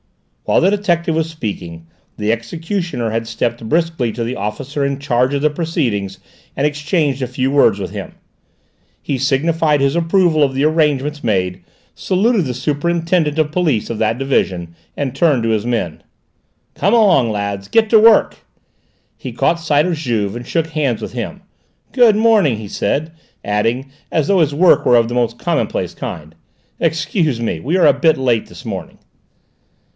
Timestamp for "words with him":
7.51-8.15